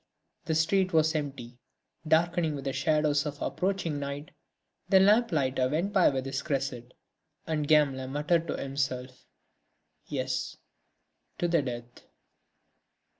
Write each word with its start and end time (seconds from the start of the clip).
The 0.45 0.55
street 0.55 0.93
was 0.93 1.13
empty, 1.13 1.59
darkening 2.07 2.55
with 2.55 2.65
the 2.65 2.73
shadows 2.73 3.27
of 3.27 3.39
approaching 3.39 3.99
night; 3.99 4.31
the 4.89 4.99
lamplighter 4.99 5.69
went 5.69 5.93
by 5.93 6.09
with 6.09 6.25
his 6.25 6.41
cresset, 6.41 6.95
and 7.45 7.67
Gamelin 7.67 8.09
muttered 8.11 8.47
to 8.47 8.57
himself: 8.57 9.27
"Yes, 10.07 10.57
to 11.37 11.47
the 11.47 11.61
death!" 11.61 12.01